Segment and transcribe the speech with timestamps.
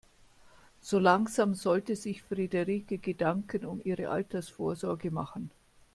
[0.81, 5.51] So langsam sollte sich Frederike Gedanken um ihre Altersvorsorge machen.